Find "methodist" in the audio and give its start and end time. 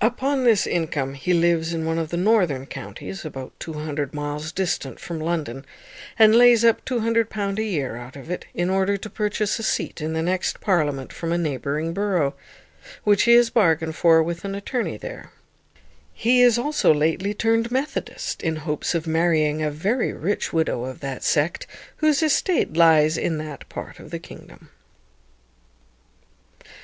17.72-18.40